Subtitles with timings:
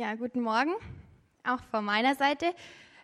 [0.00, 0.72] Ja, guten Morgen,
[1.44, 2.54] auch von meiner Seite.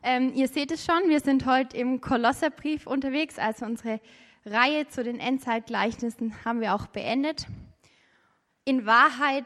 [0.02, 4.00] Ähm, ihr seht es schon, wir sind heute im Kolosserbrief unterwegs, also unsere
[4.46, 7.48] Reihe zu den Endzeitgleichnissen haben wir auch beendet.
[8.64, 9.44] In Wahrheit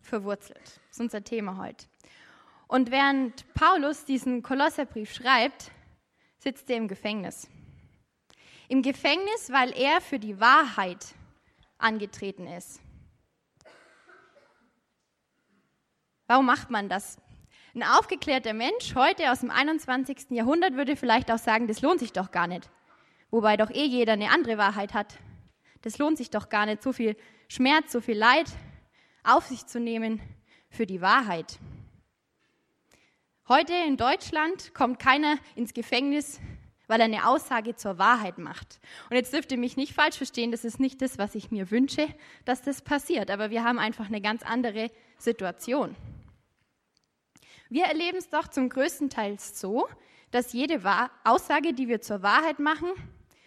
[0.00, 1.86] verwurzelt, ist unser Thema heute.
[2.66, 5.70] Und während Paulus diesen Kolosserbrief schreibt,
[6.38, 7.48] sitzt er im Gefängnis.
[8.66, 11.14] Im Gefängnis, weil er für die Wahrheit
[11.78, 12.80] angetreten ist.
[16.30, 17.18] Warum macht man das?
[17.74, 20.30] Ein aufgeklärter Mensch heute aus dem 21.
[20.30, 22.70] Jahrhundert würde vielleicht auch sagen, das lohnt sich doch gar nicht.
[23.32, 25.18] Wobei doch eh jeder eine andere Wahrheit hat.
[25.82, 27.16] Das lohnt sich doch gar nicht, so viel
[27.48, 28.48] Schmerz, so viel Leid
[29.24, 30.20] auf sich zu nehmen
[30.68, 31.58] für die Wahrheit.
[33.48, 36.38] Heute in Deutschland kommt keiner ins Gefängnis,
[36.86, 38.78] weil er eine Aussage zur Wahrheit macht.
[39.10, 41.72] Und jetzt dürft ihr mich nicht falsch verstehen, das ist nicht das, was ich mir
[41.72, 42.06] wünsche,
[42.44, 43.32] dass das passiert.
[43.32, 45.96] Aber wir haben einfach eine ganz andere Situation.
[47.70, 49.88] Wir erleben es doch zum größten Teil so,
[50.32, 50.82] dass jede
[51.22, 52.88] Aussage, die wir zur Wahrheit machen,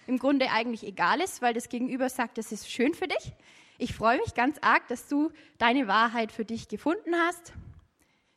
[0.07, 3.33] im Grunde eigentlich egal ist, weil das Gegenüber sagt, das ist schön für dich.
[3.77, 7.51] Ich freue mich ganz arg, dass du deine Wahrheit für dich gefunden hast.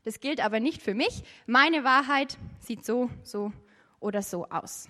[0.04, 1.22] Das gilt aber nicht für mich.
[1.46, 3.52] Meine Wahrheit sieht so, so
[4.00, 4.88] oder so aus.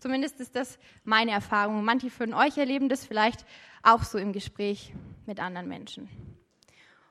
[0.00, 1.84] Zumindest ist das meine Erfahrung.
[1.84, 3.44] Manche von euch erleben das vielleicht
[3.82, 4.94] auch so im Gespräch
[5.26, 6.08] mit anderen Menschen.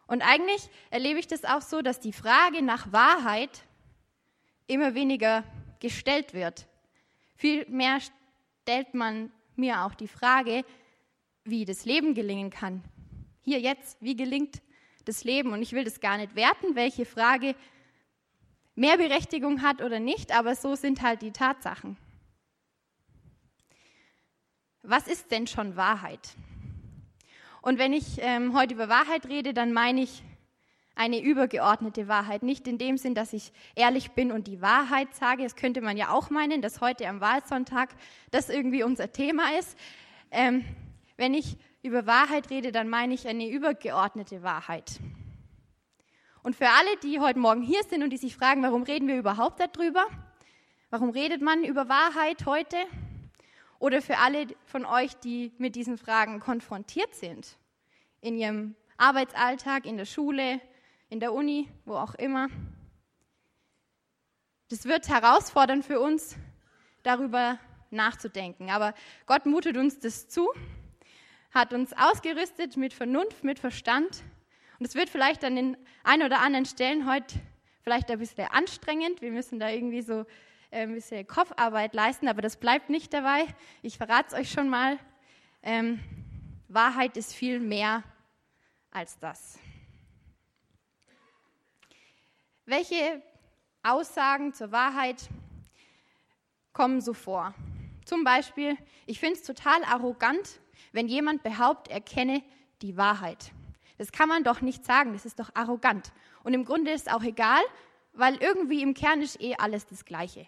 [0.08, 3.64] Und eigentlich erlebe ich das auch so, dass die Frage nach Wahrheit
[4.68, 5.44] immer weniger
[5.80, 6.68] gestellt wird.
[7.36, 8.00] Vielmehr
[8.62, 10.64] stellt man mir auch die Frage,
[11.44, 12.84] wie das Leben gelingen kann.
[13.42, 14.62] Hier jetzt, wie gelingt
[15.06, 15.54] das Leben?
[15.54, 17.56] Und ich will das gar nicht werten, welche Frage
[18.76, 21.98] mehr Berechtigung hat oder nicht, aber so sind halt die Tatsachen.
[24.82, 26.36] Was ist denn schon Wahrheit?
[27.66, 30.22] Und wenn ich ähm, heute über Wahrheit rede, dann meine ich
[30.94, 32.44] eine übergeordnete Wahrheit.
[32.44, 35.42] Nicht in dem Sinn, dass ich ehrlich bin und die Wahrheit sage.
[35.42, 37.90] Das könnte man ja auch meinen, dass heute am Wahlsonntag
[38.30, 39.76] das irgendwie unser Thema ist.
[40.30, 40.64] Ähm,
[41.18, 45.00] wenn ich über Wahrheit rede, dann meine ich eine übergeordnete Wahrheit.
[46.44, 49.18] Und für alle, die heute Morgen hier sind und die sich fragen, warum reden wir
[49.18, 50.06] überhaupt darüber?
[50.92, 52.78] Warum redet man über Wahrheit heute?
[53.86, 57.56] Oder für alle von euch, die mit diesen Fragen konfrontiert sind,
[58.20, 60.60] in ihrem Arbeitsalltag, in der Schule,
[61.10, 62.48] in der Uni, wo auch immer.
[64.70, 66.36] Das wird herausfordernd für uns,
[67.04, 67.60] darüber
[67.92, 68.72] nachzudenken.
[68.72, 68.96] Aber
[69.28, 70.52] Gott mutet uns das zu,
[71.52, 74.24] hat uns ausgerüstet mit Vernunft, mit Verstand.
[74.80, 77.36] Und es wird vielleicht an den ein oder anderen Stellen heute
[77.84, 79.22] vielleicht ein bisschen anstrengend.
[79.22, 80.26] Wir müssen da irgendwie so
[80.76, 83.46] ein bisschen Kopfarbeit leisten, aber das bleibt nicht dabei.
[83.82, 85.00] Ich verrate es euch schon mal.
[85.64, 86.00] Ähm,
[86.68, 88.04] Wahrheit ist viel mehr
[88.92, 89.58] als das.
[92.66, 93.22] Welche
[93.84, 95.30] Aussagen zur Wahrheit
[96.74, 97.54] kommen so vor?
[98.04, 100.60] Zum Beispiel, ich finde es total arrogant,
[100.92, 102.44] wenn jemand behauptet, er kenne
[102.82, 103.52] die Wahrheit.
[103.98, 106.12] Das kann man doch nicht sagen, das ist doch arrogant.
[106.44, 107.62] Und im Grunde ist es auch egal,
[108.14, 110.48] weil irgendwie im Kern ist eh alles das Gleiche.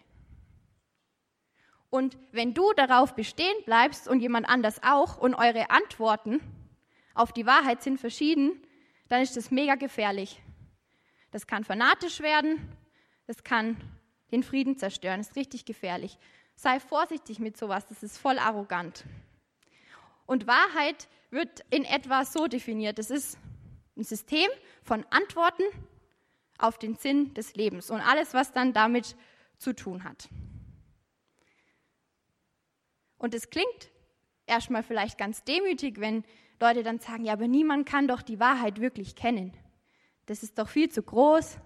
[1.89, 6.41] Und wenn du darauf bestehen bleibst und jemand anders auch und eure Antworten
[7.13, 8.61] auf die Wahrheit sind verschieden,
[9.07, 10.41] dann ist das mega gefährlich.
[11.31, 12.75] Das kann fanatisch werden,
[13.25, 13.77] das kann
[14.31, 16.17] den Frieden zerstören, das ist richtig gefährlich.
[16.55, 19.05] Sei vorsichtig mit sowas, das ist voll arrogant.
[20.25, 23.37] Und Wahrheit wird in etwa so definiert, es ist
[23.95, 24.49] ein System
[24.83, 25.63] von Antworten
[26.57, 29.15] auf den Sinn des Lebens und alles, was dann damit
[29.57, 30.29] zu tun hat.
[33.17, 33.91] Und es klingt
[34.45, 36.23] erstmal vielleicht ganz demütig, wenn
[36.59, 39.53] Leute dann sagen, ja, aber niemand kann doch die Wahrheit wirklich kennen.
[40.25, 41.57] Das ist doch viel zu groß.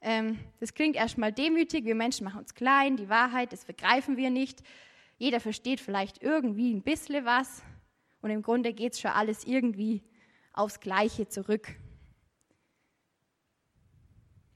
[0.00, 4.30] Ähm, das klingt erstmal demütig, wir Menschen machen uns klein, die Wahrheit, das begreifen wir
[4.30, 4.62] nicht.
[5.18, 7.62] Jeder versteht vielleicht irgendwie ein bisschen was
[8.22, 10.02] und im Grunde geht es schon alles irgendwie
[10.52, 11.76] aufs Gleiche zurück.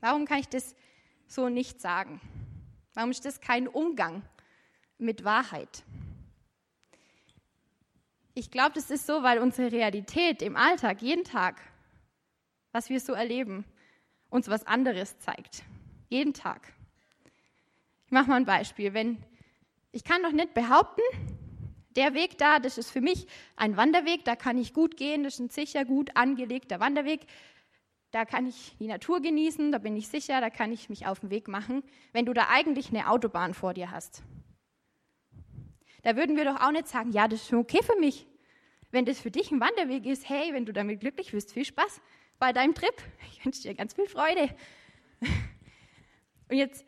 [0.01, 0.75] Warum kann ich das
[1.27, 2.21] so nicht sagen?
[2.95, 4.23] Warum ist das kein Umgang
[4.99, 5.85] mit Wahrheit?
[8.37, 11.61] Ich glaube, das ist so, weil unsere Realität im Alltag, jeden Tag,
[12.73, 13.65] was wir so erleben,
[14.29, 15.63] uns was anderes zeigt.
[16.09, 16.73] Jeden Tag.
[18.07, 18.93] Ich mache mal ein Beispiel.
[18.93, 19.23] Wenn,
[19.93, 21.03] ich kann doch nicht behaupten,
[21.95, 25.35] der Weg da, das ist für mich ein Wanderweg, da kann ich gut gehen, das
[25.35, 27.27] ist ein sicher gut angelegter Wanderweg.
[28.11, 31.21] Da kann ich die Natur genießen, da bin ich sicher, da kann ich mich auf
[31.21, 34.25] den Weg machen, wenn du da eigentlich eine Autobahn vor dir hast.
[36.05, 38.27] Da würden wir doch auch nicht sagen, ja, das ist schon okay für mich.
[38.91, 42.01] Wenn das für dich ein Wanderweg ist, hey, wenn du damit glücklich wirst, viel Spaß.
[42.39, 42.95] bei deinem Trip.
[43.33, 44.55] Ich wünsche dir ganz viel Freude.
[46.51, 46.85] Und jetzt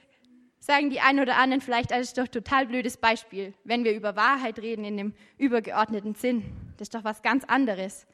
[0.59, 3.95] sagen die einen oder anderen vielleicht, das ist doch ein total blödes Beispiel, wenn wir
[3.95, 6.45] über Wahrheit reden in dem übergeordneten Sinn.
[6.77, 8.07] Das ist doch was ganz anderes.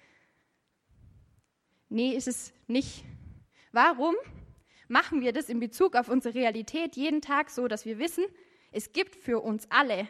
[1.89, 3.05] Nee, ist es nicht.
[3.73, 4.15] Warum
[4.87, 8.25] machen wir das in Bezug auf unsere Realität jeden Tag so, dass wir wissen,
[8.71, 10.07] es gibt für uns alle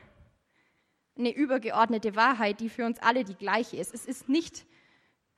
[1.16, 3.94] eine übergeordnete Wahrheit, die für uns alle die gleiche ist.
[3.94, 4.64] Es ist nicht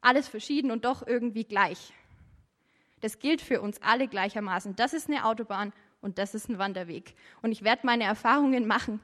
[0.00, 1.92] alles verschieden und doch irgendwie gleich.
[3.00, 4.76] Das gilt für uns alle gleichermaßen.
[4.76, 7.14] Das ist eine Autobahn und das ist ein Wanderweg.
[7.42, 9.00] Und ich werde meine Erfahrungen machen,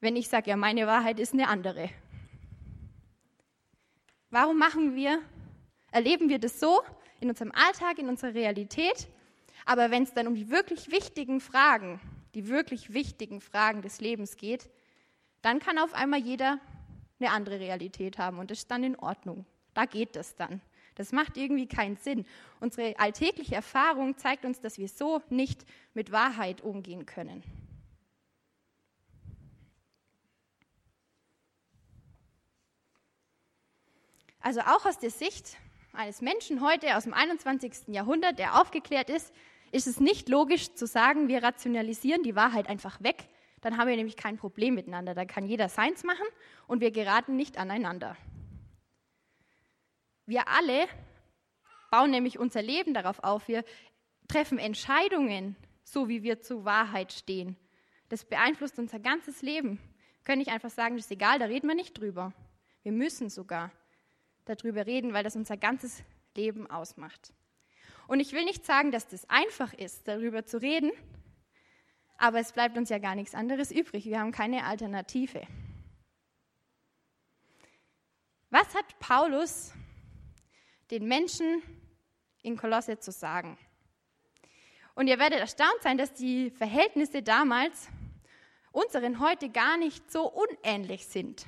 [0.00, 1.90] wenn ich sage, ja, meine Wahrheit ist eine andere.
[4.30, 5.20] Warum machen wir,
[5.90, 6.82] erleben wir das so
[7.20, 9.08] in unserem Alltag, in unserer Realität?
[9.64, 12.00] Aber wenn es dann um die wirklich wichtigen Fragen,
[12.34, 14.70] die wirklich wichtigen Fragen des Lebens geht,
[15.42, 16.58] dann kann auf einmal jeder
[17.20, 19.44] eine andere Realität haben und das ist dann in Ordnung.
[19.74, 20.60] Da geht das dann.
[20.94, 22.26] Das macht irgendwie keinen Sinn.
[22.60, 27.42] Unsere alltägliche Erfahrung zeigt uns, dass wir so nicht mit Wahrheit umgehen können.
[34.40, 35.56] Also auch aus der Sicht
[35.92, 37.88] eines Menschen heute aus dem 21.
[37.88, 39.32] Jahrhundert, der aufgeklärt ist,
[39.70, 43.28] ist es nicht logisch zu sagen, wir rationalisieren die Wahrheit einfach weg.
[43.62, 45.14] Dann haben wir nämlich kein Problem miteinander.
[45.14, 46.26] Da kann jeder seins machen
[46.66, 48.16] und wir geraten nicht aneinander.
[50.26, 50.86] Wir alle
[51.90, 53.48] bauen nämlich unser Leben darauf auf.
[53.48, 53.64] Wir
[54.28, 57.56] treffen Entscheidungen, so wie wir zur Wahrheit stehen.
[58.08, 59.78] Das beeinflusst unser ganzes Leben.
[59.78, 62.32] Wir können nicht einfach sagen, das ist egal, da reden wir nicht drüber.
[62.82, 63.70] Wir müssen sogar
[64.44, 66.02] darüber reden, weil das unser ganzes
[66.36, 67.32] Leben ausmacht.
[68.08, 70.90] Und ich will nicht sagen, dass das einfach ist, darüber zu reden,
[72.22, 74.04] aber es bleibt uns ja gar nichts anderes übrig.
[74.04, 75.42] Wir haben keine Alternative.
[78.48, 79.72] Was hat Paulus
[80.92, 81.60] den Menschen
[82.42, 83.58] in Kolosse zu sagen?
[84.94, 87.88] Und ihr werdet erstaunt sein, dass die Verhältnisse damals
[88.70, 91.46] unseren heute gar nicht so unähnlich sind.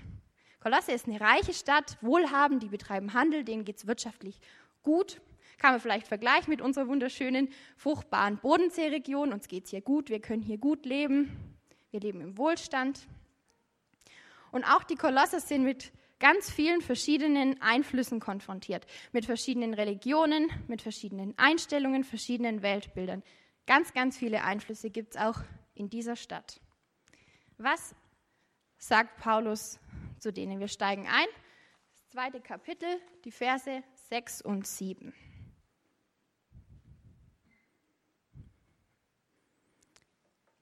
[0.59, 4.41] Kolosse ist eine reiche Stadt, wohlhabend, die betreiben Handel, denen geht es wirtschaftlich
[4.83, 5.21] gut.
[5.59, 9.33] Kann man vielleicht vergleichen mit unserer wunderschönen, fruchtbaren Bodenseeregion.
[9.33, 11.31] Uns geht es hier gut, wir können hier gut leben,
[11.91, 13.07] wir leben im Wohlstand.
[14.51, 20.81] Und auch die Kolosse sind mit ganz vielen verschiedenen Einflüssen konfrontiert, mit verschiedenen Religionen, mit
[20.81, 23.23] verschiedenen Einstellungen, verschiedenen Weltbildern.
[23.67, 25.39] Ganz, ganz viele Einflüsse gibt es auch
[25.75, 26.61] in dieser Stadt.
[27.59, 27.95] Was
[28.79, 29.79] sagt Paulus
[30.19, 30.61] zu denen?
[30.61, 31.27] Wir steigen ein.
[31.93, 32.89] Das zweite Kapitel,
[33.25, 35.13] die Verse 6 und 7.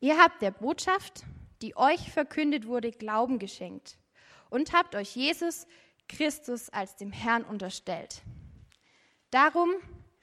[0.03, 1.23] Ihr habt der Botschaft,
[1.63, 3.99] die euch verkündet wurde, Glauben geschenkt
[4.51, 5.69] und habt euch Jesus
[6.09, 8.23] Christus als dem Herrn unterstellt.
[9.31, 9.71] Darum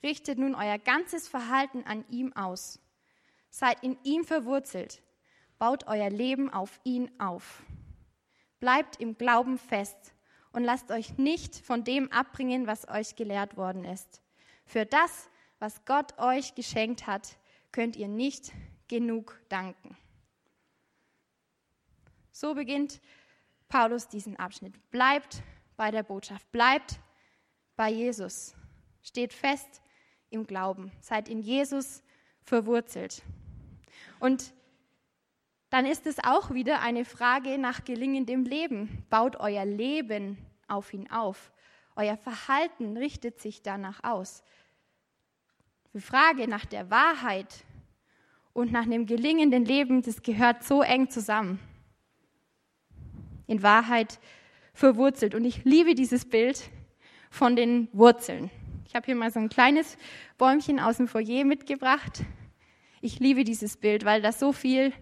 [0.03, 2.81] richtet nun euer ganzes Verhalten an ihm aus.
[3.51, 5.01] Seid in ihm verwurzelt,
[5.59, 7.63] baut euer Leben auf ihn auf.
[8.59, 10.13] Bleibt im Glauben fest
[10.51, 14.21] und lasst euch nicht von dem abbringen, was euch gelehrt worden ist.
[14.65, 17.37] Für das, was Gott euch geschenkt hat,
[17.71, 18.51] könnt ihr nicht
[18.89, 19.95] genug danken.
[22.33, 22.99] So beginnt
[23.69, 24.73] Paulus diesen Abschnitt.
[24.91, 25.41] Bleibt
[25.77, 26.99] bei der Botschaft, bleibt
[27.77, 28.53] bei Jesus,
[29.01, 29.81] steht fest
[30.29, 32.03] im Glauben, seid in Jesus
[32.43, 33.23] verwurzelt.
[34.19, 34.53] Und
[35.69, 39.05] dann ist es auch wieder eine Frage nach gelingendem Leben.
[39.09, 41.51] Baut euer Leben auf ihn auf.
[41.95, 44.43] Euer Verhalten richtet sich danach aus.
[45.93, 47.65] Die Frage nach der Wahrheit
[48.53, 51.59] und nach einem gelingenden Leben, das gehört so eng zusammen.
[53.47, 54.19] In Wahrheit
[54.73, 55.35] verwurzelt.
[55.35, 56.69] Und ich liebe dieses Bild
[57.29, 58.49] von den Wurzeln.
[58.85, 59.97] Ich habe hier mal so ein kleines
[60.37, 62.23] Bäumchen aus dem Foyer mitgebracht.
[63.01, 64.93] Ich liebe dieses Bild, weil da so viel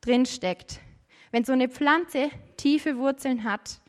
[0.00, 0.80] drin steckt.
[1.30, 3.80] Wenn so eine Pflanze tiefe Wurzeln hat,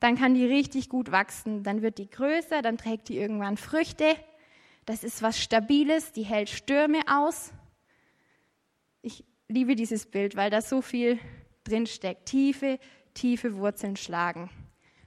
[0.00, 1.62] dann kann die richtig gut wachsen.
[1.62, 4.16] Dann wird die größer, dann trägt die irgendwann Früchte.
[4.86, 7.52] Das ist was Stabiles, die hält Stürme aus.
[9.50, 11.18] Liebe dieses Bild, weil da so viel
[11.64, 12.26] drin steckt.
[12.26, 12.78] Tiefe,
[13.14, 14.48] tiefe Wurzeln schlagen.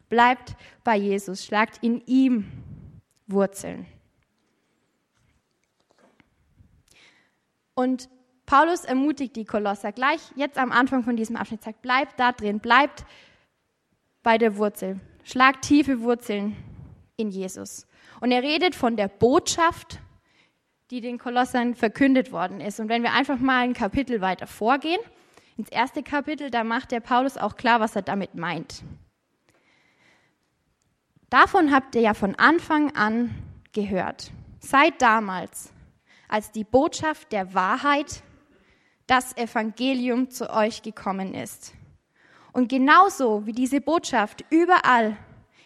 [0.09, 2.51] Bleibt bei Jesus, schlagt in ihm
[3.25, 3.85] Wurzeln.
[7.73, 8.09] Und
[8.45, 12.59] Paulus ermutigt die Kolosser gleich jetzt am Anfang von diesem Abschnitt, sagt, bleibt da drin,
[12.59, 13.05] bleibt
[14.23, 16.57] bei der Wurzel, schlagt tiefe Wurzeln
[17.15, 17.88] in Jesus.
[18.19, 20.00] Und er redet von der Botschaft
[20.91, 22.79] die den Kolossern verkündet worden ist.
[22.79, 24.99] Und wenn wir einfach mal ein Kapitel weiter vorgehen,
[25.57, 28.83] ins erste Kapitel, da macht der Paulus auch klar, was er damit meint.
[31.29, 33.33] Davon habt ihr ja von Anfang an
[33.71, 34.31] gehört.
[34.59, 35.71] Seit damals,
[36.27, 38.23] als die Botschaft der Wahrheit,
[39.07, 41.73] das Evangelium zu euch gekommen ist.
[42.51, 45.17] Und genauso wie diese Botschaft überall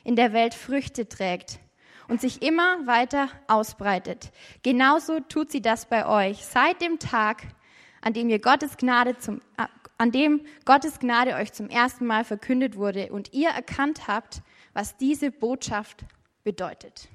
[0.03, 1.59] in der Welt Früchte trägt
[2.07, 4.31] und sich immer weiter ausbreitet,
[4.63, 7.43] genauso tut sie das bei euch seit dem Tag,
[8.01, 9.65] an dem ihr Gottes Gnade zum, äh,
[9.97, 14.41] an dem Gottes Gnade euch zum ersten Mal verkündet wurde und ihr erkannt habt,
[14.73, 16.05] was diese Botschaft
[16.43, 17.09] bedeutet.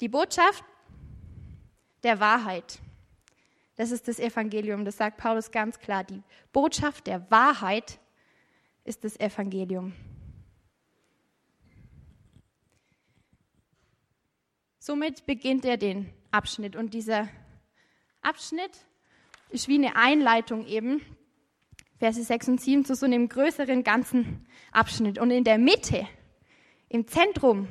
[0.00, 0.64] Die Botschaft
[2.02, 2.78] der Wahrheit.
[3.76, 6.04] Das ist das Evangelium, das sagt Paulus ganz klar.
[6.04, 6.22] Die
[6.52, 7.98] Botschaft der Wahrheit
[8.84, 9.92] ist das Evangelium.
[14.86, 17.30] Somit beginnt er den Abschnitt und dieser
[18.20, 18.70] Abschnitt
[19.48, 21.00] ist wie eine Einleitung eben,
[21.98, 25.18] Verse 6 und 7 zu so einem größeren ganzen Abschnitt.
[25.18, 26.06] Und in der Mitte,
[26.90, 27.66] im Zentrum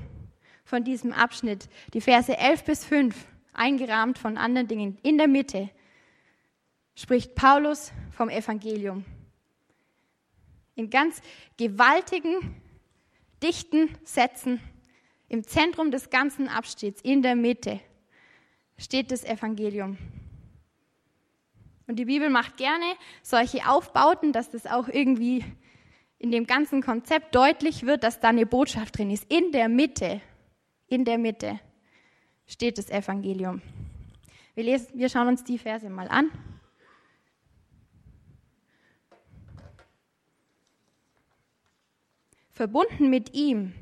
[0.65, 5.69] von diesem Abschnitt, die Verse 11 bis 5, eingerahmt von anderen Dingen, in der Mitte
[6.95, 9.05] spricht Paulus vom Evangelium.
[10.73, 11.21] In ganz
[11.57, 12.59] gewaltigen,
[13.43, 14.59] dichten Sätzen
[15.33, 17.79] im Zentrum des ganzen Abschnitts, in der Mitte,
[18.77, 19.97] steht das Evangelium.
[21.87, 22.85] Und die Bibel macht gerne
[23.23, 25.43] solche Aufbauten, dass das auch irgendwie
[26.19, 29.25] in dem ganzen Konzept deutlich wird, dass da eine Botschaft drin ist.
[29.27, 30.21] In der Mitte,
[30.85, 31.59] in der Mitte
[32.45, 33.63] steht das Evangelium.
[34.53, 36.29] Wir, lesen, wir schauen uns die Verse mal an.
[42.51, 43.73] Verbunden mit ihm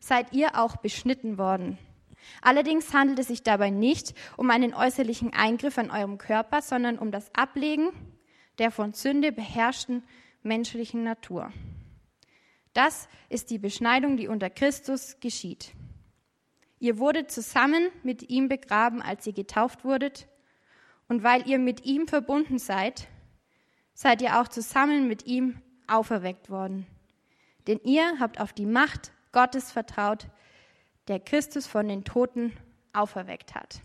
[0.00, 1.78] seid ihr auch beschnitten worden.
[2.42, 7.10] Allerdings handelt es sich dabei nicht um einen äußerlichen Eingriff an eurem Körper, sondern um
[7.12, 7.90] das Ablegen
[8.58, 10.02] der von Sünde beherrschten
[10.42, 11.52] menschlichen Natur.
[12.72, 15.72] Das ist die Beschneidung, die unter Christus geschieht.
[16.78, 20.28] Ihr wurdet zusammen mit ihm begraben, als ihr getauft wurdet,
[21.08, 23.08] und weil ihr mit ihm verbunden seid,
[23.92, 26.86] seid ihr auch zusammen mit ihm auferweckt worden.
[27.66, 30.26] Denn ihr habt auf die Macht Gottes vertraut,
[31.08, 32.56] der Christus von den Toten
[32.92, 33.80] auferweckt hat.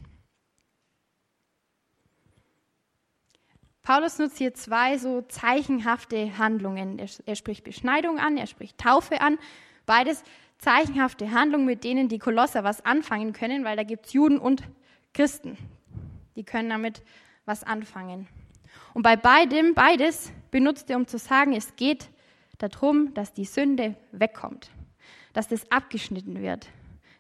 [3.85, 6.99] Paulus nutzt hier zwei so zeichenhafte Handlungen.
[6.99, 9.37] Er spricht Beschneidung an, er spricht Taufe an.
[9.85, 10.23] Beides
[10.57, 14.63] zeichenhafte Handlungen, mit denen die Kolosser was anfangen können, weil da gibt es Juden und
[15.13, 15.55] Christen.
[16.35, 17.03] Die können damit
[17.45, 18.27] was anfangen.
[18.95, 22.09] Und bei beidem, beides benutzt er, um zu sagen, es geht
[22.57, 24.71] darum, dass die Sünde wegkommt,
[25.35, 26.69] dass das abgeschnitten wird,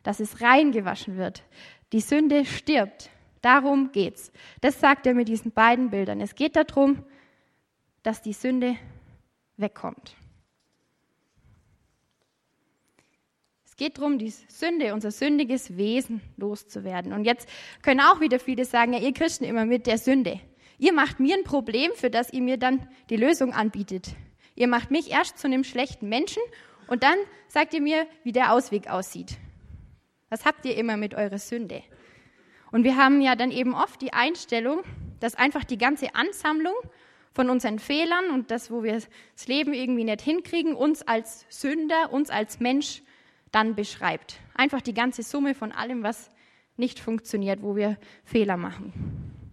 [0.01, 1.43] dass es reingewaschen wird.
[1.91, 3.09] Die Sünde stirbt.
[3.41, 4.31] Darum geht's.
[4.61, 6.21] Das sagt er mit diesen beiden Bildern.
[6.21, 7.03] Es geht darum,
[8.03, 8.77] dass die Sünde
[9.57, 10.15] wegkommt.
[13.65, 17.11] Es geht darum, die Sünde, unser sündiges Wesen loszuwerden.
[17.11, 17.49] Und jetzt
[17.81, 20.39] können auch wieder viele sagen, ja, ihr Christen immer mit der Sünde.
[20.77, 24.15] Ihr macht mir ein Problem, für das ihr mir dann die Lösung anbietet.
[24.55, 26.41] Ihr macht mich erst zu einem schlechten Menschen
[26.87, 29.37] und dann sagt ihr mir, wie der Ausweg aussieht.
[30.29, 31.83] Was habt ihr immer mit eurer Sünde?
[32.71, 34.81] Und wir haben ja dann eben oft die Einstellung,
[35.19, 36.73] dass einfach die ganze Ansammlung
[37.33, 42.11] von unseren Fehlern und das, wo wir das Leben irgendwie nicht hinkriegen, uns als Sünder,
[42.11, 43.01] uns als Mensch
[43.51, 44.39] dann beschreibt.
[44.53, 46.31] Einfach die ganze Summe von allem, was
[46.77, 48.93] nicht funktioniert, wo wir Fehler machen.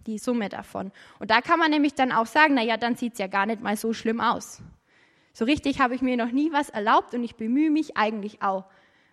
[0.07, 0.91] Die Summe davon.
[1.19, 3.61] Und da kann man nämlich dann auch sagen, naja, dann sieht es ja gar nicht
[3.61, 4.61] mal so schlimm aus.
[5.33, 8.65] So richtig habe ich mir noch nie was erlaubt und ich bemühe mich eigentlich auch,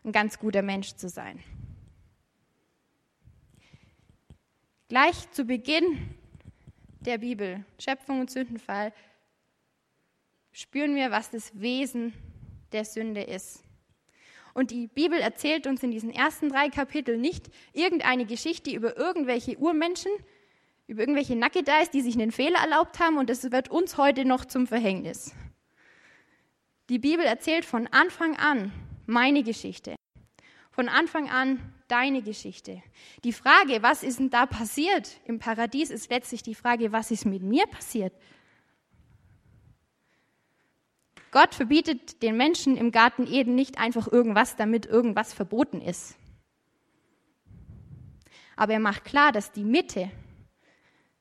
[0.05, 1.43] ein ganz guter Mensch zu sein.
[4.89, 6.15] Gleich zu Beginn
[7.01, 8.93] der Bibel, Schöpfung und Sündenfall,
[10.53, 12.13] spüren wir, was das Wesen
[12.73, 13.63] der Sünde ist.
[14.53, 19.57] Und die Bibel erzählt uns in diesen ersten drei Kapiteln nicht irgendeine Geschichte über irgendwelche
[19.59, 20.13] Urmenschen,
[20.87, 24.45] über irgendwelche Nackedeis, die sich einen Fehler erlaubt haben und das wird uns heute noch
[24.45, 25.35] zum Verhängnis.
[26.91, 28.73] Die Bibel erzählt von Anfang an
[29.07, 29.95] meine Geschichte.
[30.73, 32.83] Von Anfang an deine Geschichte.
[33.23, 37.27] Die Frage, was ist denn da passiert im Paradies, ist letztlich die Frage, was ist
[37.27, 38.13] mit mir passiert?
[41.31, 46.17] Gott verbietet den Menschen im Garten Eden nicht einfach irgendwas, damit irgendwas verboten ist.
[48.57, 50.11] Aber er macht klar, dass die Mitte,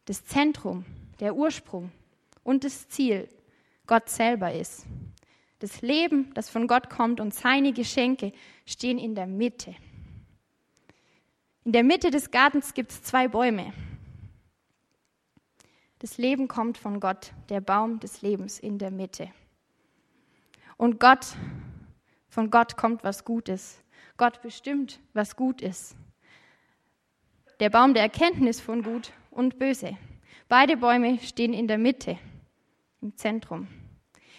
[0.05, 0.83] das Zentrum,
[1.19, 1.91] der Ursprung
[2.41, 3.29] und das Ziel
[3.85, 4.87] Gott selber ist.
[5.59, 8.31] Das Leben, das von Gott kommt und seine Geschenke
[8.65, 9.75] stehen in der Mitte.
[11.65, 13.73] In der Mitte des Gartens gibt es zwei Bäume.
[15.99, 19.29] Das Leben kommt von Gott, der Baum des Lebens in der Mitte.
[20.77, 21.35] Und Gott,
[22.29, 23.83] von Gott kommt was Gutes.
[24.15, 25.97] Gott bestimmt, was gut ist.
[27.59, 29.97] Der Baum der Erkenntnis von Gut und Böse.
[30.47, 32.17] Beide Bäume stehen in der Mitte,
[33.01, 33.67] im Zentrum.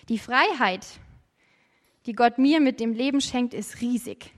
[0.09, 0.87] Die Freiheit,
[2.07, 4.33] die Gott mir mit dem Leben schenkt, ist riesig.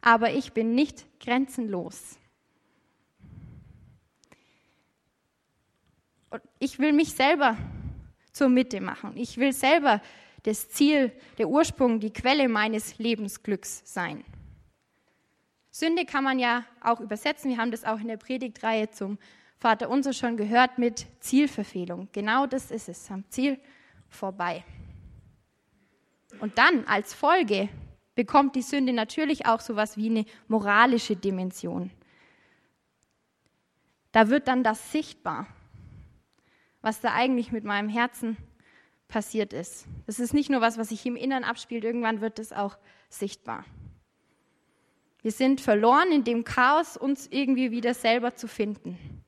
[0.00, 2.18] Aber ich bin nicht grenzenlos.
[6.30, 7.56] Und ich will mich selber
[8.32, 9.16] zur Mitte machen.
[9.16, 10.00] Ich will selber
[10.44, 14.24] das Ziel, der Ursprung, die Quelle meines Lebensglücks sein.
[15.70, 17.50] Sünde kann man ja auch übersetzen.
[17.50, 19.18] Wir haben das auch in der Predigtreihe zum
[19.58, 22.08] Vater unser schon gehört mit Zielverfehlung.
[22.12, 23.58] Genau das ist es, am Ziel
[24.08, 24.64] vorbei.
[26.40, 27.68] Und dann als Folge
[28.14, 31.90] bekommt die Sünde natürlich auch so etwas wie eine moralische Dimension.
[34.12, 35.46] Da wird dann das sichtbar,
[36.80, 38.36] was da eigentlich mit meinem Herzen
[39.06, 39.86] passiert ist.
[40.06, 42.76] Das ist nicht nur was, was sich im Innern abspielt, irgendwann wird es auch
[43.08, 43.64] sichtbar.
[45.22, 49.24] Wir sind verloren in dem Chaos, uns irgendwie wieder selber zu finden.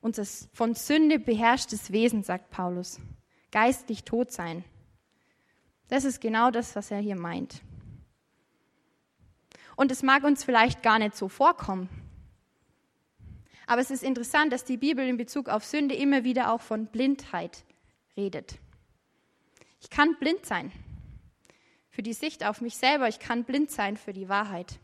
[0.00, 2.98] Unser von Sünde beherrschtes Wesen, sagt Paulus,
[3.52, 4.64] geistlich tot sein.
[5.88, 7.62] Das ist genau das, was er hier meint.
[9.76, 11.88] Und es mag uns vielleicht gar nicht so vorkommen.
[13.66, 16.86] Aber es ist interessant, dass die Bibel in Bezug auf Sünde immer wieder auch von
[16.86, 17.64] Blindheit
[18.16, 18.58] redet.
[19.80, 20.72] Ich kann blind sein
[21.90, 23.08] für die Sicht auf mich selber.
[23.08, 24.78] Ich kann blind sein für die Wahrheit.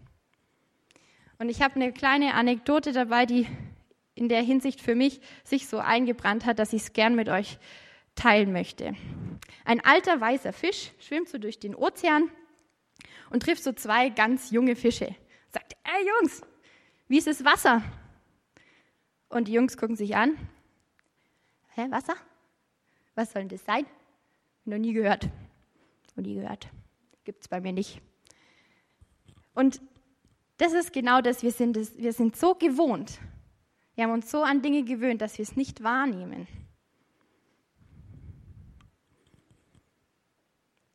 [1.38, 3.46] Und ich habe eine kleine Anekdote dabei, die
[4.14, 7.58] in der Hinsicht für mich sich so eingebrannt hat, dass ich es gern mit euch
[8.18, 8.94] teilen möchte.
[9.64, 12.30] Ein alter weißer Fisch schwimmt so durch den Ozean
[13.30, 15.14] und trifft so zwei ganz junge Fische.
[15.50, 16.42] Sagt, ey Jungs,
[17.06, 17.82] wie ist das Wasser?
[19.28, 20.36] Und die Jungs gucken sich an.
[21.74, 22.14] Hä, Wasser?
[23.14, 23.86] Was soll denn das sein?
[24.64, 25.28] Noch nie gehört.
[26.16, 26.68] Noch nie gehört.
[27.24, 28.00] Gibt es bei mir nicht.
[29.54, 29.80] Und
[30.56, 33.20] das ist genau das, wir sind, wir sind so gewohnt.
[33.94, 36.46] Wir haben uns so an Dinge gewöhnt, dass wir es nicht wahrnehmen.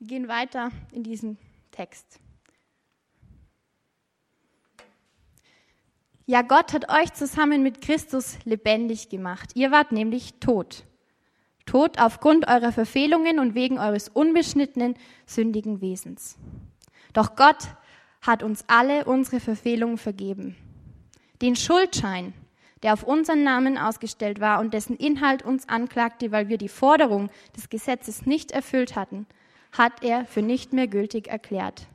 [0.04, 1.38] Wir gehen weiter in diesem
[1.72, 2.20] Text.
[6.26, 9.52] Ja, Gott hat euch zusammen mit Christus lebendig gemacht.
[9.56, 10.84] Ihr wart nämlich tot.
[11.66, 16.38] Tod aufgrund eurer Verfehlungen und wegen eures unbeschnittenen, sündigen Wesens.
[17.14, 17.70] Doch Gott
[18.22, 20.58] hat uns alle unsere Verfehlungen vergeben.
[21.42, 22.34] Den Schuldschein,
[22.82, 27.30] der auf unseren Namen ausgestellt war und dessen Inhalt uns anklagte, weil wir die Forderung
[27.56, 29.28] des Gesetzes nicht erfüllt hatten,
[29.74, 31.88] hat er für nicht mehr gültig erklärt.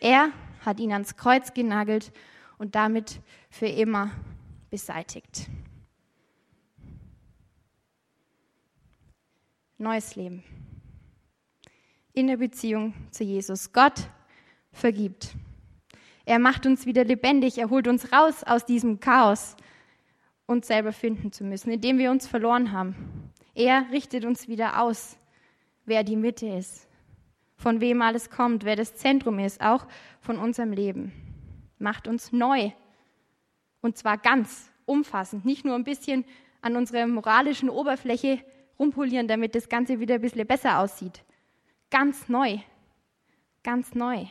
[0.00, 0.30] Er
[0.66, 2.12] hat ihn ans Kreuz genagelt
[2.58, 4.10] und damit für immer
[4.70, 5.48] beseitigt.
[9.84, 10.42] neues Leben.
[12.12, 13.72] In der Beziehung zu Jesus.
[13.72, 14.08] Gott
[14.72, 15.34] vergibt.
[16.24, 17.58] Er macht uns wieder lebendig.
[17.58, 19.56] Er holt uns raus aus diesem Chaos,
[20.46, 23.30] uns selber finden zu müssen, in dem wir uns verloren haben.
[23.54, 25.16] Er richtet uns wieder aus,
[25.84, 26.83] wer die Mitte ist,
[27.64, 29.86] von wem alles kommt, wer das Zentrum ist, auch
[30.20, 31.12] von unserem Leben.
[31.78, 32.72] Macht uns neu.
[33.80, 36.26] Und zwar ganz umfassend, nicht nur ein bisschen
[36.60, 38.44] an unserer moralischen Oberfläche
[38.78, 41.24] rumpolieren, damit das Ganze wieder ein bisschen besser aussieht.
[41.88, 42.58] Ganz neu.
[43.62, 44.26] Ganz neu.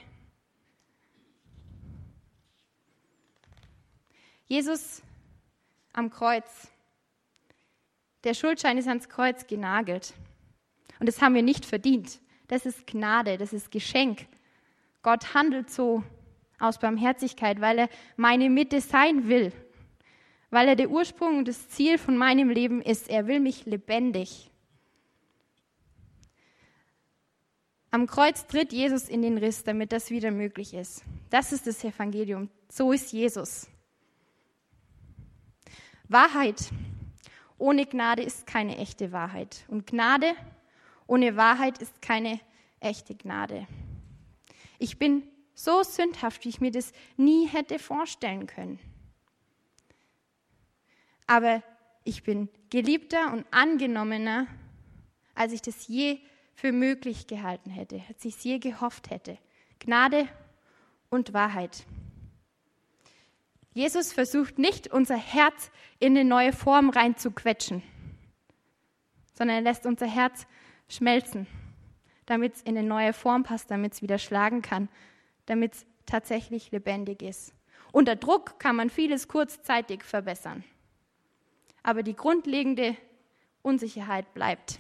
[4.46, 5.02] Jesus
[5.92, 6.68] am Kreuz.
[8.26, 10.14] Der Schuldschein ist ans Kreuz genagelt.
[11.00, 12.20] Und das haben wir nicht verdient.
[12.48, 14.28] Das ist Gnade, das ist Geschenk.
[15.02, 16.04] Gott handelt so
[16.60, 19.52] aus Barmherzigkeit, weil er meine Mitte sein will
[20.54, 23.10] weil er der Ursprung und das Ziel von meinem Leben ist.
[23.10, 24.52] Er will mich lebendig.
[27.90, 31.04] Am Kreuz tritt Jesus in den Riss, damit das wieder möglich ist.
[31.32, 32.50] Das ist das Evangelium.
[32.70, 33.68] So ist Jesus.
[36.08, 36.70] Wahrheit
[37.58, 39.66] ohne Gnade ist keine echte Wahrheit.
[39.70, 40.34] Und Gnade
[41.08, 42.40] ohne Wahrheit ist keine
[42.80, 43.68] echte Gnade.
[44.80, 48.80] Ich bin so sündhaft, wie ich mir das nie hätte vorstellen können
[51.28, 51.64] aber
[52.04, 54.48] ich bin geliebter und angenommener,
[55.36, 56.20] als ich das je
[56.54, 59.38] für möglich gehalten hätte, als ich es je gehofft hätte.
[59.80, 60.28] Gnade
[61.10, 61.86] und Wahrheit.
[63.74, 67.82] Jesus versucht nicht, unser Herz in eine neue Form reinzuquetschen,
[69.34, 70.46] sondern er lässt unser Herz
[70.88, 71.48] schmelzen,
[72.26, 74.90] damit es in eine neue Form passt, damit es wieder schlagen kann,
[75.46, 77.54] damit es tatsächlich lebendig ist.
[77.92, 80.64] Unter Druck kann man vieles kurzzeitig verbessern
[81.84, 82.96] aber die grundlegende
[83.62, 84.80] Unsicherheit bleibt.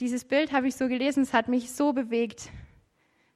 [0.00, 2.50] Dieses Bild habe ich so gelesen, es hat mich so bewegt.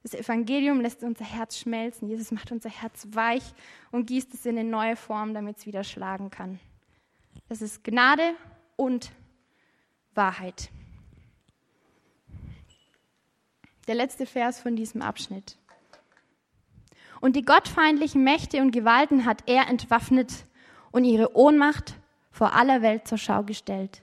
[0.03, 2.09] Das Evangelium lässt unser Herz schmelzen.
[2.09, 3.43] Jesus macht unser Herz weich
[3.91, 6.59] und gießt es in eine neue Form, damit es wieder schlagen kann.
[7.47, 8.33] Das ist Gnade
[8.75, 9.11] und
[10.19, 10.69] Wahrheit.
[13.87, 15.57] Der letzte Vers von diesem Abschnitt.
[17.21, 20.43] Und die gottfeindlichen Mächte und Gewalten hat er entwaffnet
[20.91, 21.95] und ihre Ohnmacht
[22.31, 24.01] vor aller Welt zur Schau gestellt.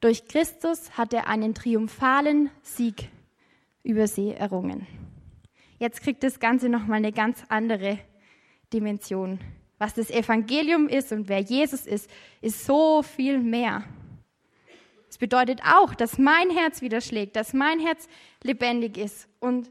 [0.00, 3.08] Durch Christus hat er einen triumphalen Sieg
[3.82, 4.86] über sie errungen.
[5.78, 7.98] Jetzt kriegt das Ganze nochmal eine ganz andere
[8.72, 9.40] Dimension.
[9.78, 12.08] Was das Evangelium ist und wer Jesus ist,
[12.40, 13.84] ist so viel mehr.
[15.08, 18.08] Es bedeutet auch, dass mein Herz wieder schlägt, dass mein Herz
[18.42, 19.70] lebendig ist und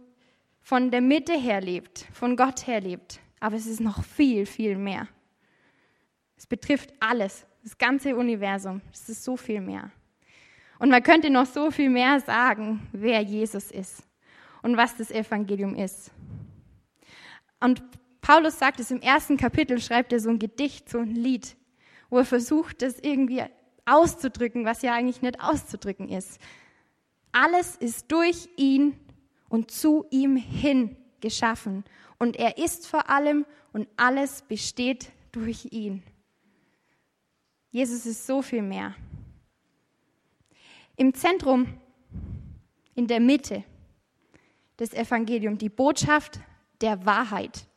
[0.62, 3.20] von der Mitte her lebt, von Gott her lebt.
[3.40, 5.08] Aber es ist noch viel, viel mehr.
[6.38, 8.82] Es betrifft alles, das ganze Universum.
[8.92, 9.92] Es ist so viel mehr.
[10.80, 14.04] Und man könnte noch so viel mehr sagen, wer Jesus ist
[14.62, 16.12] und was das Evangelium ist.
[17.60, 17.84] Und
[18.22, 21.56] Paulus sagt es im ersten Kapitel, schreibt er so ein Gedicht, so ein Lied,
[22.10, 23.44] wo er versucht, das irgendwie
[23.86, 26.40] auszudrücken, was ja eigentlich nicht auszudrücken ist.
[27.32, 28.98] Alles ist durch ihn
[29.50, 31.84] und zu ihm hin geschaffen.
[32.18, 36.04] Und er ist vor allem und alles besteht durch ihn.
[37.72, 38.96] Jesus ist so viel mehr.
[40.96, 41.68] Im Zentrum,
[42.94, 43.64] in der Mitte
[44.80, 46.40] des Evangeliums, die Botschaft
[46.80, 47.68] der Wahrheit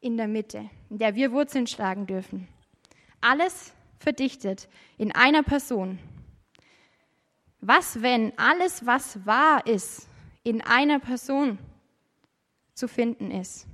[0.00, 2.48] in der Mitte, in der wir Wurzeln schlagen dürfen.
[3.20, 3.72] Alles
[4.02, 5.98] verdichtet in einer Person.
[7.60, 10.08] Was, wenn alles, was wahr ist,
[10.42, 11.58] in einer Person
[12.74, 13.66] zu finden ist?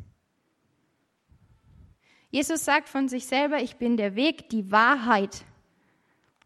[2.31, 5.45] Jesus sagt von sich selber, ich bin der Weg, die Wahrheit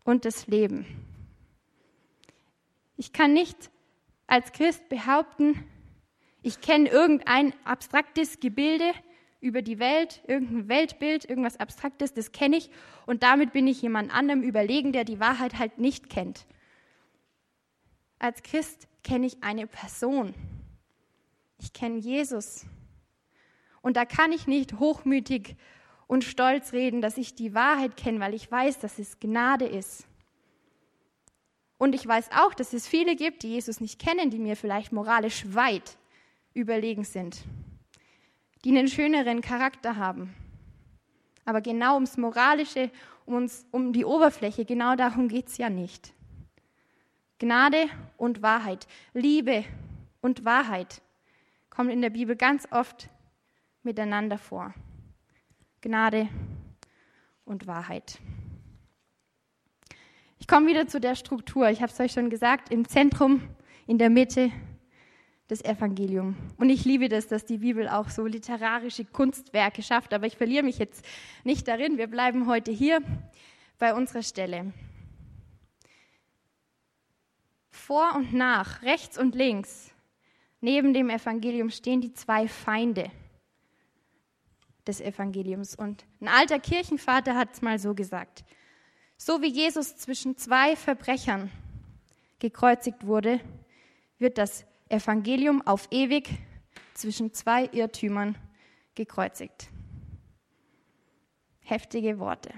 [0.05, 0.87] und das Leben.
[2.97, 3.71] Ich kann nicht
[4.29, 5.68] als Christ behaupten,
[6.42, 8.92] ich kenne irgendein abstraktes Gebilde
[9.42, 12.70] über die Welt, irgendein Weltbild, irgendwas Abstraktes, das kenne ich
[13.07, 16.46] und damit bin ich jemand anderem überlegen, der die Wahrheit halt nicht kennt.
[18.20, 20.33] Als Christ kenne ich eine Person.
[21.59, 22.64] Ich kenne Jesus.
[23.83, 25.57] Und da kann ich nicht hochmütig
[26.07, 30.07] und stolz reden, dass ich die Wahrheit kenne, weil ich weiß, dass es Gnade ist.
[31.78, 34.92] Und ich weiß auch, dass es viele gibt, die Jesus nicht kennen, die mir vielleicht
[34.92, 35.96] moralisch weit
[36.55, 37.42] überlegen sind,
[38.64, 40.35] die einen schöneren Charakter haben.
[41.44, 42.90] Aber genau ums Moralische,
[43.27, 46.12] um, uns, um die Oberfläche, genau darum geht es ja nicht.
[47.38, 49.64] Gnade und Wahrheit, Liebe
[50.20, 51.03] und Wahrheit
[51.70, 53.09] kommen in der Bibel ganz oft
[53.83, 54.72] miteinander vor.
[55.81, 56.29] Gnade
[57.44, 58.20] und Wahrheit.
[60.38, 61.68] Ich komme wieder zu der Struktur.
[61.70, 63.42] Ich habe es euch schon gesagt, im Zentrum,
[63.87, 64.53] in der Mitte
[65.53, 66.35] das Evangelium.
[66.57, 70.62] Und ich liebe das, dass die Bibel auch so literarische Kunstwerke schafft, aber ich verliere
[70.62, 71.05] mich jetzt
[71.45, 71.99] nicht darin.
[71.99, 73.03] Wir bleiben heute hier
[73.79, 74.73] bei unserer Stelle.
[77.69, 79.93] Vor und nach, rechts und links,
[80.62, 83.11] neben dem Evangelium stehen die zwei Feinde
[84.87, 85.75] des Evangeliums.
[85.75, 88.43] Und ein alter Kirchenvater hat es mal so gesagt.
[89.19, 91.51] So wie Jesus zwischen zwei Verbrechern
[92.38, 93.38] gekreuzigt wurde,
[94.19, 96.28] wird das Evangelium auf ewig
[96.94, 98.37] zwischen zwei Irrtümern
[98.94, 99.68] gekreuzigt.
[101.61, 102.50] Heftige Worte.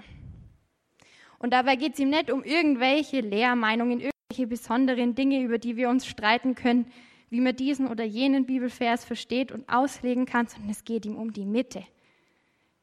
[1.39, 5.89] Und dabei geht es ihm nicht um irgendwelche Lehrmeinungen, irgendwelche besonderen Dinge, über die wir
[5.89, 6.91] uns streiten können,
[7.29, 11.33] wie man diesen oder jenen Bibelvers versteht und auslegen kann, sondern es geht ihm um
[11.33, 11.83] die Mitte.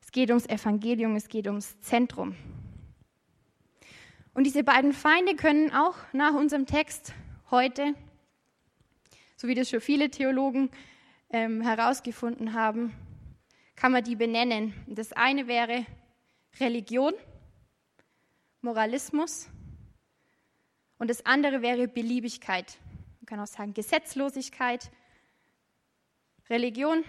[0.01, 2.35] Es geht ums Evangelium, es geht ums Zentrum.
[4.35, 7.15] Und diese beiden Feinde können auch nach unserem Text
[7.51, 7.95] heute,
[9.43, 10.71] so wie das schon viele Theologen
[11.31, 12.95] ähm, herausgefunden haben,
[13.75, 14.73] kann man die benennen.
[14.87, 15.85] Das eine wäre
[16.61, 17.13] Religion,
[18.61, 19.49] Moralismus
[20.99, 22.79] und das andere wäre Beliebigkeit.
[23.19, 24.93] Man kann auch sagen Gesetzlosigkeit,
[26.49, 27.03] Religion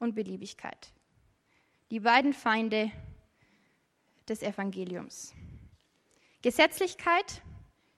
[0.00, 0.92] und Beliebigkeit.
[1.92, 2.90] Die beiden Feinde
[4.28, 5.32] des Evangeliums.
[6.42, 7.40] Gesetzlichkeit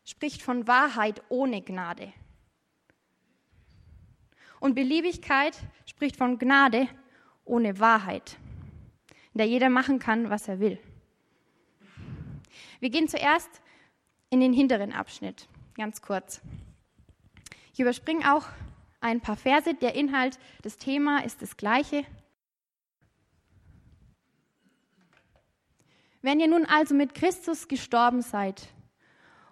[0.04, 2.12] spricht von Wahrheit ohne Gnade.
[4.62, 6.86] Und Beliebigkeit spricht von Gnade
[7.44, 8.36] ohne Wahrheit,
[9.34, 10.78] in der jeder machen kann, was er will.
[12.78, 13.50] Wir gehen zuerst
[14.30, 16.40] in den hinteren Abschnitt, ganz kurz.
[17.72, 18.46] Ich überspringe auch
[19.00, 19.74] ein paar Verse.
[19.74, 22.04] Der Inhalt, das Thema ist das gleiche.
[26.20, 28.68] Wenn ihr nun also mit Christus gestorben seid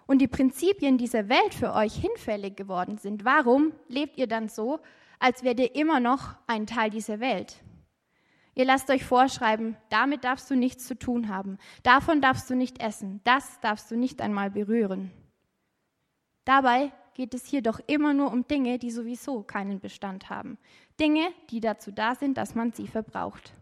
[0.07, 4.79] und die Prinzipien dieser Welt für euch hinfällig geworden sind, warum lebt ihr dann so,
[5.21, 7.61] als wärt ihr immer noch ein Teil dieser Welt?
[8.55, 12.81] Ihr lasst euch vorschreiben, damit darfst du nichts zu tun haben, davon darfst du nicht
[12.81, 15.11] essen, das darfst du nicht einmal berühren.
[16.43, 20.57] Dabei geht es hier doch immer nur um Dinge, die sowieso keinen Bestand haben.
[20.99, 23.53] Dinge, die dazu da sind, dass man sie verbraucht.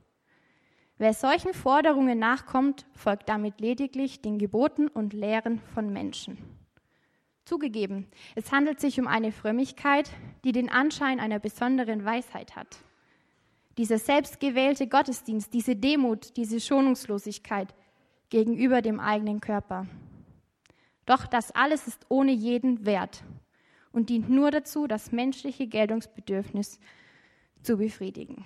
[0.97, 6.58] Wer solchen Forderungen nachkommt, folgt damit lediglich den Geboten und Lehren von Menschen.
[7.49, 10.11] Zugegeben, es handelt sich um eine Frömmigkeit,
[10.43, 12.77] die den Anschein einer besonderen Weisheit hat.
[13.75, 17.73] Dieser selbstgewählte Gottesdienst, diese Demut, diese Schonungslosigkeit
[18.29, 19.87] gegenüber dem eigenen Körper.
[21.07, 23.23] Doch das alles ist ohne jeden Wert
[23.91, 26.79] und dient nur dazu, das menschliche Geltungsbedürfnis
[27.63, 28.45] zu befriedigen.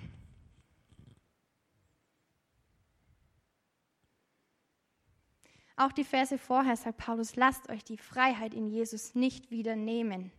[5.76, 10.30] Auch die Verse vorher sagt Paulus, lasst euch die Freiheit in Jesus nicht wieder nehmen.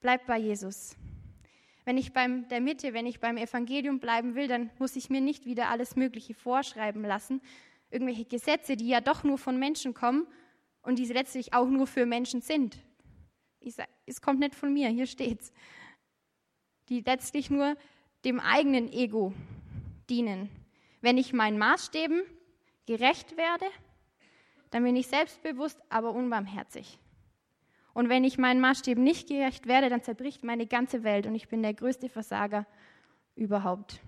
[0.00, 0.96] Bleibt bei Jesus.
[1.84, 5.20] Wenn ich beim der Mitte, wenn ich beim Evangelium bleiben will, dann muss ich mir
[5.20, 7.40] nicht wieder alles Mögliche vorschreiben lassen,
[7.90, 10.28] irgendwelche Gesetze, die ja doch nur von Menschen kommen
[10.82, 12.78] und die letztlich auch nur für Menschen sind.
[13.66, 15.52] Sag, es kommt nicht von mir, hier steht's.
[16.88, 17.76] Die letztlich nur
[18.24, 19.32] dem eigenen Ego
[20.08, 20.48] dienen.
[21.00, 22.22] Wenn ich meinen Maßstäben
[22.90, 23.66] gerecht werde,
[24.70, 26.98] dann bin ich selbstbewusst, aber unbarmherzig.
[27.94, 31.46] Und wenn ich meinen Maßstäben nicht gerecht werde, dann zerbricht meine ganze Welt und ich
[31.46, 32.66] bin der größte Versager
[33.36, 34.00] überhaupt.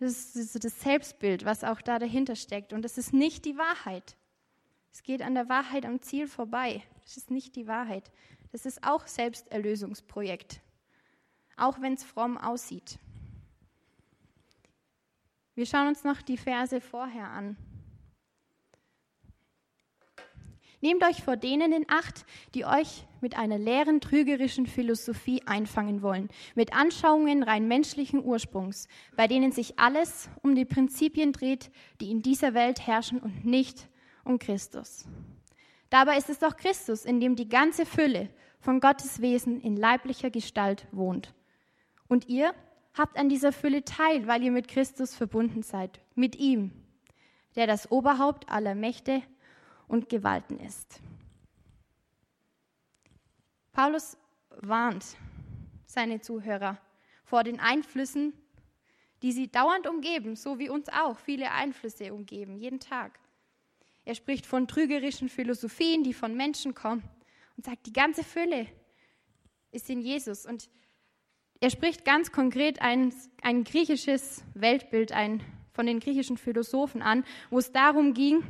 [0.00, 2.72] Das ist das Selbstbild, was auch da dahinter steckt.
[2.72, 4.16] Und das ist nicht die Wahrheit.
[4.92, 6.82] Es geht an der Wahrheit am Ziel vorbei.
[7.04, 8.10] Das ist nicht die Wahrheit.
[8.50, 10.60] Das ist auch Selbsterlösungsprojekt.
[11.56, 12.98] Auch wenn es fromm aussieht.
[15.58, 17.56] Wir schauen uns noch die Verse vorher an.
[20.80, 26.28] Nehmt euch vor denen in Acht, die euch mit einer leeren, trügerischen Philosophie einfangen wollen,
[26.54, 32.22] mit Anschauungen rein menschlichen Ursprungs, bei denen sich alles um die Prinzipien dreht, die in
[32.22, 33.88] dieser Welt herrschen und nicht
[34.22, 35.06] um Christus.
[35.90, 38.28] Dabei ist es doch Christus, in dem die ganze Fülle
[38.60, 41.34] von Gottes Wesen in leiblicher Gestalt wohnt.
[42.06, 42.54] Und ihr
[42.98, 46.72] habt an dieser Fülle teil, weil ihr mit Christus verbunden seid, mit ihm,
[47.56, 49.22] der das Oberhaupt aller Mächte
[49.86, 51.00] und Gewalten ist.
[53.72, 54.16] Paulus
[54.50, 55.04] warnt
[55.86, 56.78] seine Zuhörer
[57.24, 58.32] vor den Einflüssen,
[59.22, 63.18] die sie dauernd umgeben, so wie uns auch viele Einflüsse umgeben, jeden Tag.
[64.04, 67.02] Er spricht von trügerischen Philosophien, die von Menschen kommen
[67.56, 68.66] und sagt, die ganze Fülle
[69.70, 70.46] ist in Jesus.
[70.46, 70.68] Und
[71.60, 75.42] er spricht ganz konkret ein, ein griechisches Weltbild ein,
[75.72, 78.42] von den griechischen Philosophen an, wo es darum ging,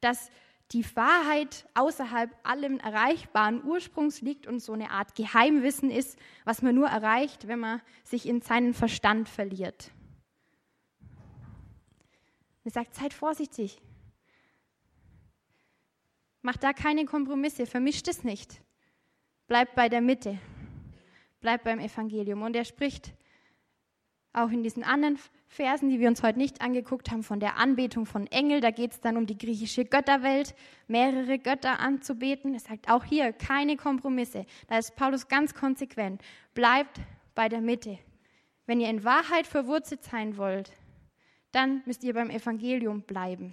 [0.00, 0.30] dass
[0.72, 6.74] die Wahrheit außerhalb allem erreichbaren Ursprungs liegt und so eine Art Geheimwissen ist, was man
[6.74, 9.90] nur erreicht, wenn man sich in seinen Verstand verliert.
[12.64, 13.80] Er sagt, seid vorsichtig.
[16.42, 18.62] Macht da keine Kompromisse, vermischt es nicht.
[19.48, 20.38] Bleibt bei der Mitte.
[21.40, 22.42] Bleibt beim Evangelium.
[22.42, 23.12] Und er spricht
[24.32, 28.06] auch in diesen anderen Versen, die wir uns heute nicht angeguckt haben, von der Anbetung
[28.06, 28.60] von Engel.
[28.60, 30.54] Da geht es dann um die griechische Götterwelt,
[30.86, 32.54] mehrere Götter anzubeten.
[32.54, 34.46] Er sagt auch hier keine Kompromisse.
[34.68, 36.22] Da ist Paulus ganz konsequent.
[36.54, 37.00] Bleibt
[37.34, 37.98] bei der Mitte.
[38.66, 40.70] Wenn ihr in Wahrheit verwurzelt sein wollt,
[41.50, 43.52] dann müsst ihr beim Evangelium bleiben.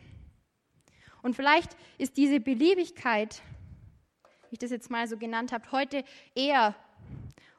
[1.23, 3.41] Und vielleicht ist diese Beliebigkeit,
[4.50, 6.04] wie ich das jetzt mal so genannt habe, heute
[6.36, 6.76] eher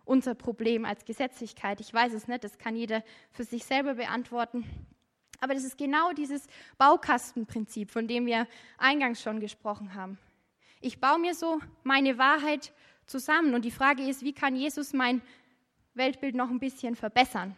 [0.08, 1.80] unser Problem als Gesetzlichkeit.
[1.80, 4.64] Ich weiß es nicht, das kann jeder für sich selber beantworten.
[5.40, 6.46] Aber das ist genau dieses
[6.78, 10.18] Baukastenprinzip, von dem wir eingangs schon gesprochen haben.
[10.80, 12.72] Ich baue mir so meine Wahrheit
[13.06, 15.22] zusammen und die Frage ist, wie kann Jesus mein
[15.94, 17.54] Weltbild noch ein bisschen verbessern,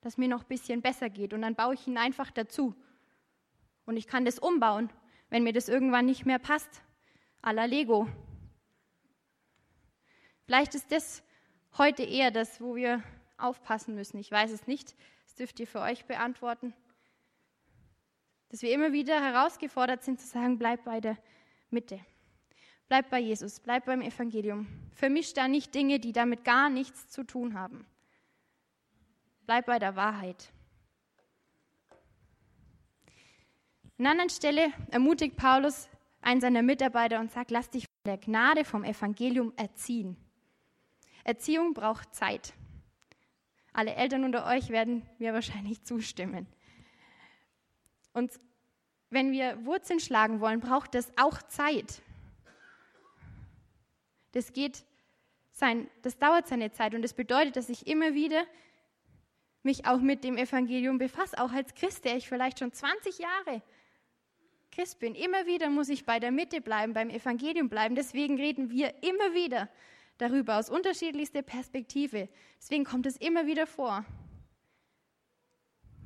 [0.00, 2.74] dass mir noch ein bisschen besser geht und dann baue ich ihn einfach dazu.
[3.86, 4.90] Und ich kann das umbauen,
[5.30, 6.82] wenn mir das irgendwann nicht mehr passt,
[7.42, 8.08] à la Lego.
[10.44, 11.22] Vielleicht ist das
[11.78, 13.02] heute eher das, wo wir
[13.36, 14.18] aufpassen müssen.
[14.18, 14.94] Ich weiß es nicht.
[15.24, 16.74] Das dürft ihr für euch beantworten.
[18.48, 21.16] Dass wir immer wieder herausgefordert sind zu sagen, bleib bei der
[21.70, 22.00] Mitte.
[22.88, 24.66] Bleib bei Jesus, bleib beim Evangelium.
[24.92, 27.86] Vermisch da nicht Dinge, die damit gar nichts zu tun haben.
[29.44, 30.50] Bleib bei der Wahrheit.
[33.98, 35.88] An einer anderen Stelle ermutigt Paulus
[36.22, 40.16] einen seiner Mitarbeiter und sagt, lass dich von der Gnade vom Evangelium erziehen.
[41.28, 42.54] Erziehung braucht Zeit.
[43.74, 46.46] Alle Eltern unter euch werden mir wahrscheinlich zustimmen.
[48.14, 48.32] Und
[49.10, 52.00] wenn wir Wurzeln schlagen wollen, braucht das auch Zeit.
[54.32, 54.84] Das geht
[55.50, 58.44] sein, das dauert seine Zeit und das bedeutet, dass ich immer wieder
[59.62, 63.60] mich auch mit dem Evangelium befasse, auch als Christ, der ich vielleicht schon 20 Jahre
[64.70, 65.14] Christ bin.
[65.14, 67.96] Immer wieder muss ich bei der Mitte bleiben, beim Evangelium bleiben.
[67.96, 69.68] Deswegen reden wir immer wieder
[70.18, 72.28] darüber aus unterschiedlichster Perspektive.
[72.58, 74.04] Deswegen kommt es immer wieder vor,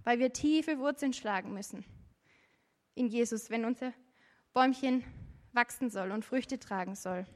[0.05, 1.85] weil wir tiefe Wurzeln schlagen müssen
[2.94, 3.92] in Jesus, wenn unser
[4.53, 5.03] Bäumchen
[5.53, 7.27] wachsen soll und Früchte tragen soll.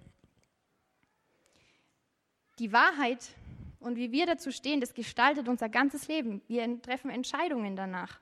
[2.58, 3.34] Die Wahrheit
[3.80, 6.42] und wie wir dazu stehen, das gestaltet unser ganzes Leben.
[6.48, 8.20] Wir treffen Entscheidungen danach.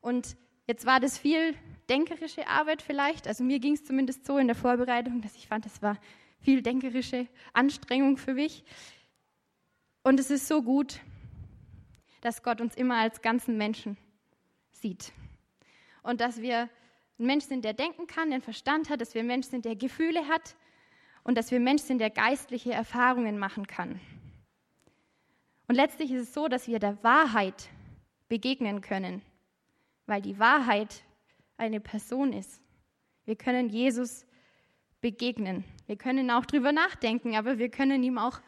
[0.00, 1.56] Und jetzt war das viel
[1.88, 3.26] denkerische Arbeit vielleicht.
[3.26, 5.98] Also mir ging es zumindest so in der Vorbereitung, dass ich fand, das war
[6.40, 8.64] viel denkerische Anstrengung für mich.
[10.02, 11.00] Und es ist so gut,
[12.20, 13.96] dass Gott uns immer als ganzen Menschen
[14.70, 15.12] sieht.
[16.02, 16.68] Und dass wir
[17.18, 19.76] ein Mensch sind, der denken kann, einen Verstand hat, dass wir ein Mensch sind, der
[19.76, 20.56] Gefühle hat
[21.22, 24.00] und dass wir ein Mensch sind, der geistliche Erfahrungen machen kann.
[25.68, 27.68] Und letztlich ist es so, dass wir der Wahrheit
[28.28, 29.22] begegnen können
[30.06, 31.02] weil die Wahrheit
[31.62, 32.60] eine Person ist.
[33.24, 34.26] Wir können Jesus
[35.00, 35.64] begegnen.
[35.86, 38.40] Wir können auch drüber nachdenken, aber wir können ihm auch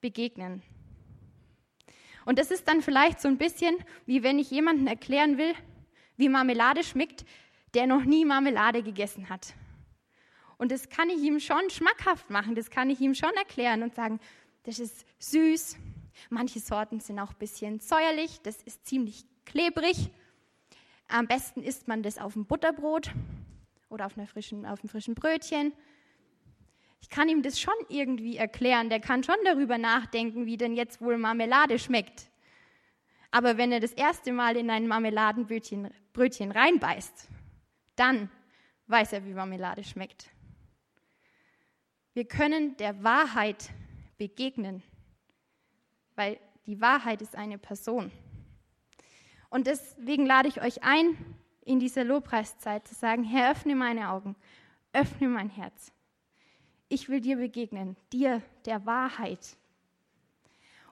[0.00, 0.62] begegnen.
[2.24, 5.54] Und das ist dann vielleicht so ein bisschen, wie wenn ich jemandem erklären will,
[6.16, 7.24] wie Marmelade schmeckt,
[7.74, 9.54] der noch nie Marmelade gegessen hat.
[10.56, 13.94] Und das kann ich ihm schon schmackhaft machen, das kann ich ihm schon erklären und
[13.94, 14.18] sagen,
[14.64, 15.76] das ist süß,
[16.28, 20.10] manche Sorten sind auch ein bisschen säuerlich, das ist ziemlich klebrig
[21.08, 23.10] am besten isst man das auf dem Butterbrot
[23.88, 25.72] oder auf, einer frischen, auf einem frischen Brötchen.
[27.00, 28.90] Ich kann ihm das schon irgendwie erklären.
[28.90, 32.30] Der kann schon darüber nachdenken, wie denn jetzt wohl Marmelade schmeckt.
[33.30, 37.28] Aber wenn er das erste Mal in ein Marmeladenbrötchen Brötchen reinbeißt,
[37.96, 38.30] dann
[38.86, 40.30] weiß er, wie Marmelade schmeckt.
[42.14, 43.70] Wir können der Wahrheit
[44.16, 44.82] begegnen,
[46.16, 48.10] weil die Wahrheit ist eine Person.
[49.50, 51.16] Und deswegen lade ich euch ein,
[51.64, 54.36] in dieser Lobpreiszeit zu sagen, Herr, öffne meine Augen,
[54.92, 55.92] öffne mein Herz.
[56.88, 59.56] Ich will dir begegnen, dir der Wahrheit.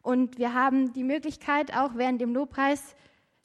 [0.02, 2.94] Und wir haben die Möglichkeit, auch während dem Lobpreis,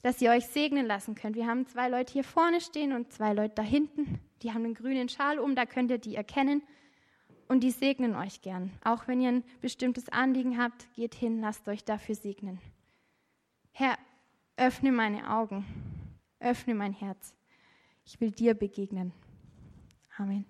[0.02, 1.36] dass ihr euch segnen lassen könnt.
[1.36, 4.20] Wir haben zwei Leute hier vorne stehen und zwei Leute da hinten.
[4.42, 6.62] Die haben einen grünen Schal um, da könnt ihr die erkennen.
[7.48, 8.70] Und die segnen euch gern.
[8.84, 12.58] Auch wenn ihr ein bestimmtes Anliegen habt, geht hin, lasst euch dafür segnen.
[13.72, 13.96] Herr,
[14.56, 15.64] Öffne meine Augen,
[16.38, 17.34] öffne mein Herz.
[18.04, 19.12] Ich will dir begegnen.
[20.16, 20.44] Amen.